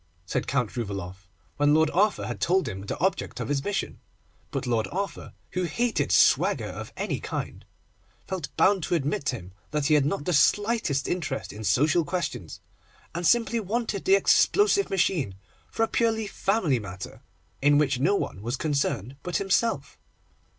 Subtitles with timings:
[0.25, 3.99] said Count Rouvaloff, when Lord Arthur had told him the object of his mission;
[4.49, 7.63] but Lord Arthur, who hated swagger of any kind,
[8.25, 12.03] felt bound to admit to him that he had not the slightest interest in social
[12.03, 12.61] questions,
[13.13, 15.35] and simply wanted the explosive machine
[15.69, 17.21] for a purely family matter,
[17.61, 19.99] in which no one was concerned but himself.